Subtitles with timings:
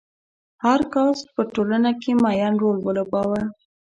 [0.63, 3.41] هر کاسټ په ټولنه کې معین رول ولوباوه.